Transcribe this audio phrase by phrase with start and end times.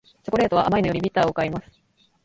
[0.23, 1.79] チョコレートは甘いのよりビターを買います